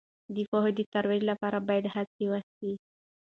د 0.35 0.37
پوهې 0.49 0.71
د 0.75 0.79
ترویج 0.93 1.21
لپاره 1.31 1.57
باید 1.67 1.85
هڅې 1.95 2.25
وسي. 2.31 2.71